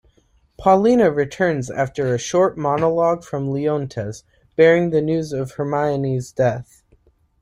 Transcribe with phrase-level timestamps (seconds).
[0.57, 4.23] Paulina returns after a short monologue from Leontes,
[4.55, 6.81] bearing the news of Hermione's death.